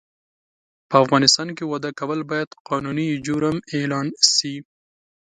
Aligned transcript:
په 0.89 0.95
افغانستان 1.03 1.47
کې 1.57 1.63
واده 1.71 1.91
کول 1.99 2.19
باید 2.31 2.57
قانوني 2.67 3.07
جرم 3.25 3.57
اعلان 3.75 4.07
سي 4.33 4.53